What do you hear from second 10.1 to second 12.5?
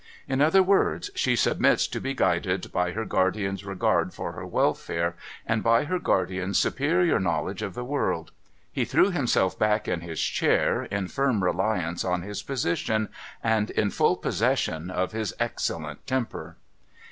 chair, in firm reliance on his